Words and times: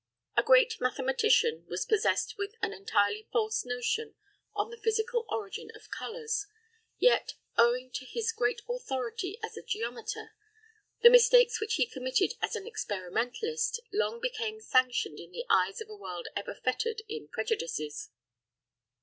A 0.35 0.41
great 0.41 0.81
mathematician 0.81 1.63
was 1.69 1.85
possessed 1.85 2.35
with 2.35 2.55
an 2.63 2.73
entirely 2.73 3.27
false 3.31 3.63
notion 3.63 4.15
on 4.55 4.71
the 4.71 4.79
physical 4.79 5.27
origin 5.29 5.69
of 5.75 5.91
colours; 5.91 6.47
yet, 6.97 7.35
owing 7.55 7.91
to 7.91 8.05
his 8.07 8.31
great 8.31 8.63
authority 8.67 9.37
as 9.43 9.55
a 9.55 9.61
geometer, 9.61 10.33
the 11.03 11.11
mistakes 11.11 11.61
which 11.61 11.75
he 11.75 11.85
committed 11.85 12.33
as 12.41 12.55
an 12.55 12.65
experimentalist 12.65 13.79
long 13.93 14.19
became 14.19 14.59
sanctioned 14.59 15.19
in 15.19 15.29
the 15.33 15.45
eyes 15.51 15.79
of 15.81 15.87
a 15.89 15.95
world 15.95 16.29
ever 16.35 16.55
fettered 16.55 17.03
in 17.07 17.27
prejudices. 17.27 18.09